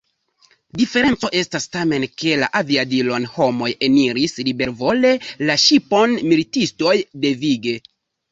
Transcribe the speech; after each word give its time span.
Diferenco 0.81 1.29
estas 1.39 1.67
tamen, 1.75 2.05
ke 2.21 2.31
la 2.43 2.47
aviadilon 2.59 3.27
homoj 3.35 3.69
eniris 3.89 4.33
libervole, 4.49 5.13
la 5.51 5.57
ŝipon 5.65 6.19
militistoj 6.33 6.97
devige. 7.27 7.77